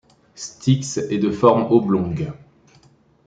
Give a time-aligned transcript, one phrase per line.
[0.33, 2.33] Styx est de forme oblongue.